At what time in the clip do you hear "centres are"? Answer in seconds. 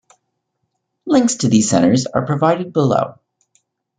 1.69-2.25